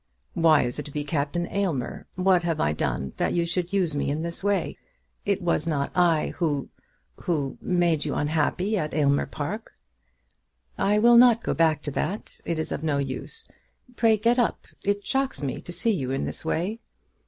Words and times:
"Why 0.33 0.63
is 0.63 0.79
it 0.79 0.85
to 0.85 0.91
be 0.91 1.03
Captain 1.03 1.45
Aylmer? 1.49 2.07
What 2.15 2.41
have 2.41 2.59
I 2.59 2.73
done 2.73 3.13
that 3.17 3.33
you 3.33 3.45
should 3.45 3.71
use 3.71 3.93
me 3.93 4.09
in 4.09 4.23
this 4.23 4.43
way? 4.43 4.75
It 5.27 5.43
was 5.43 5.67
not 5.67 5.91
I 5.95 6.33
who, 6.37 6.69
who, 7.17 7.59
made 7.61 8.03
you 8.03 8.15
unhappy 8.15 8.79
at 8.79 8.95
Aylmer 8.95 9.27
Park." 9.27 9.75
"I 10.75 10.97
will 10.97 11.17
not 11.17 11.43
go 11.43 11.53
back 11.53 11.83
to 11.83 11.91
that. 11.91 12.41
It 12.45 12.57
is 12.57 12.71
of 12.71 12.81
no 12.81 12.97
use. 12.97 13.47
Pray 13.95 14.17
get 14.17 14.39
up. 14.39 14.65
It 14.83 15.05
shocks 15.05 15.43
me 15.43 15.61
to 15.61 15.71
see 15.71 15.91
you 15.91 16.09
in 16.09 16.23
this 16.25 16.43
way." 16.43 16.79